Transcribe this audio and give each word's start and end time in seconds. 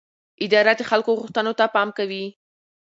اداره 0.45 0.73
د 0.77 0.81
خلکو 0.89 1.11
غوښتنو 1.19 1.51
ته 1.59 1.65
پام 1.75 1.89
کوي. 1.97 2.25